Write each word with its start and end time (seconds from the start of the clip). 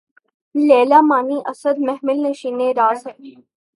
لیلیِ 0.55 0.99
معنی 1.09 1.37
اسد! 1.51 1.75
محمل 1.87 2.17
نشینِ 2.25 2.59
راز 2.79 2.99
ہے 3.07 3.13